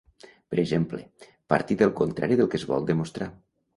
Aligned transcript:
Per 0.53 0.57
exemple, 0.61 1.01
partir 1.55 1.77
del 1.83 1.93
contrari 2.01 2.41
del 2.41 2.51
que 2.55 2.59
es 2.63 2.67
vol 2.73 2.93
demostrar. 2.93 3.29